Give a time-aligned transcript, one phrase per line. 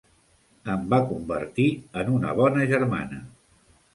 [0.75, 1.67] Em va convertir
[2.03, 3.23] en una bona germana.